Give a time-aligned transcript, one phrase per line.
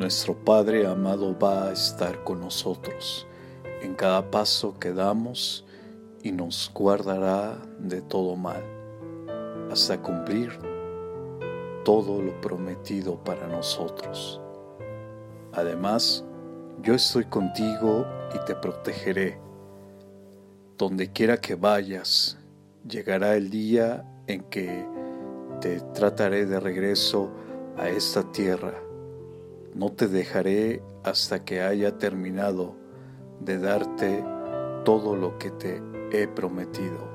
[0.00, 3.26] nuestro Padre amado va a estar con nosotros
[3.82, 5.66] en cada paso que damos
[6.22, 8.62] y nos guardará de todo mal
[9.70, 10.58] hasta cumplir
[11.84, 14.40] todo lo prometido para nosotros.
[15.52, 16.24] Además,
[16.82, 19.38] yo estoy contigo y te protegeré.
[20.78, 22.38] Donde quiera que vayas,
[22.88, 24.82] llegará el día en que
[25.60, 27.28] te trataré de regreso
[27.76, 28.72] a esta tierra
[29.74, 32.74] no te dejaré hasta que haya terminado
[33.40, 34.24] de darte
[34.84, 37.08] todo lo que te he prometido.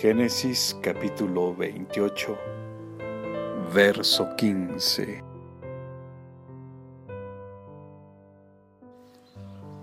[0.00, 2.36] Génesis capítulo 28,
[3.72, 5.22] verso 15.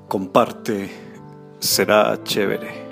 [0.07, 0.89] Comparte,
[1.59, 2.90] será chévere.